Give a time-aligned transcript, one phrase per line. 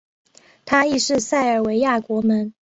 [0.65, 2.55] 他亦是塞尔维亚国门。